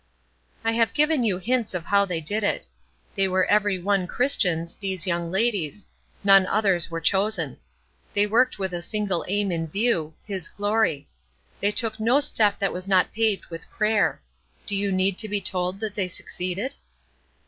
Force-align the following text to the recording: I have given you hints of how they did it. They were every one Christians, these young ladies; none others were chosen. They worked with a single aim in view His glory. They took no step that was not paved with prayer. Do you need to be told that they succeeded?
I 0.63 0.71
have 0.71 0.95
given 0.95 1.23
you 1.23 1.37
hints 1.37 1.75
of 1.75 1.85
how 1.85 2.05
they 2.05 2.21
did 2.21 2.43
it. 2.43 2.65
They 3.13 3.27
were 3.27 3.45
every 3.45 3.77
one 3.77 4.07
Christians, 4.07 4.73
these 4.79 5.05
young 5.05 5.29
ladies; 5.29 5.85
none 6.23 6.47
others 6.47 6.89
were 6.89 6.99
chosen. 6.99 7.57
They 8.15 8.25
worked 8.25 8.57
with 8.57 8.73
a 8.73 8.81
single 8.81 9.23
aim 9.27 9.51
in 9.51 9.67
view 9.67 10.15
His 10.25 10.49
glory. 10.49 11.07
They 11.59 11.71
took 11.71 11.99
no 11.99 12.19
step 12.19 12.57
that 12.57 12.73
was 12.73 12.87
not 12.87 13.13
paved 13.13 13.45
with 13.51 13.69
prayer. 13.69 14.23
Do 14.65 14.75
you 14.75 14.91
need 14.91 15.19
to 15.19 15.29
be 15.29 15.39
told 15.39 15.79
that 15.81 15.93
they 15.93 16.07
succeeded? 16.07 16.73